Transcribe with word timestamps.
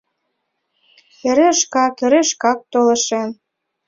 Эре 1.29 1.49
шкак, 1.59 1.93
эре 2.05 2.21
шкак 2.29 2.59
толашем. 2.71 3.29